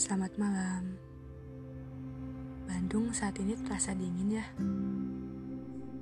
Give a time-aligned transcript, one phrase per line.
[0.00, 0.96] Selamat malam.
[2.64, 4.46] Bandung saat ini terasa dingin ya.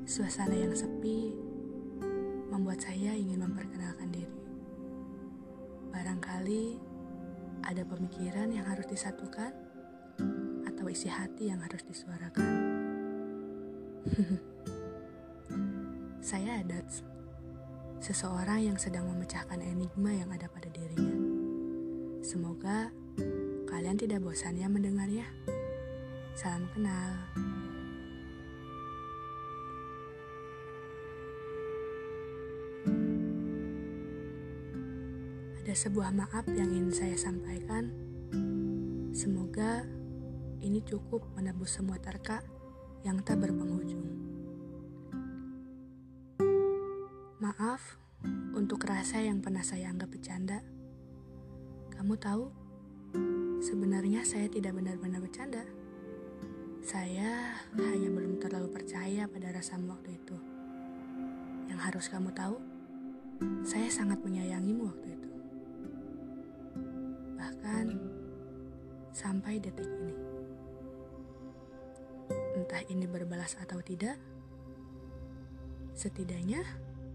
[0.07, 1.35] Suasana yang sepi
[2.47, 4.39] membuat saya ingin memperkenalkan diri.
[5.91, 6.79] Barangkali
[7.67, 9.51] ada pemikiran yang harus disatukan
[10.71, 12.47] atau isi hati yang harus disuarakan.
[16.31, 17.03] saya Adat,
[17.99, 21.19] seseorang yang sedang memecahkan enigma yang ada pada dirinya.
[22.23, 22.95] Semoga
[23.89, 25.25] kalian tidak bosan ya mendengarnya.
[26.37, 27.09] Salam kenal.
[35.65, 37.89] Ada sebuah maaf yang ingin saya sampaikan.
[39.17, 39.89] Semoga
[40.61, 42.45] ini cukup menebus semua terka
[43.09, 44.05] yang tak berpenghujung.
[47.41, 47.97] Maaf
[48.53, 50.61] untuk rasa yang pernah saya anggap bercanda.
[51.97, 52.69] Kamu tahu,
[53.59, 55.63] sebenarnya saya tidak benar-benar bercanda.
[56.79, 60.37] Saya hanya belum terlalu percaya pada rasamu waktu itu.
[61.69, 62.57] Yang harus kamu tahu,
[63.67, 65.31] saya sangat menyayangimu waktu itu.
[67.35, 67.87] Bahkan
[69.11, 70.15] sampai detik ini.
[72.59, 74.19] Entah ini berbalas atau tidak,
[75.99, 76.63] setidaknya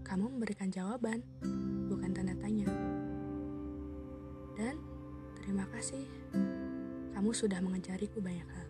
[0.04, 1.24] kamu memberikan jawaban,
[1.88, 2.83] bukan tanda tanya.
[5.44, 6.08] Terima kasih,
[7.12, 8.66] kamu sudah mengejarku banyak hal.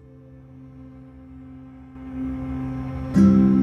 [3.14, 3.53] thank you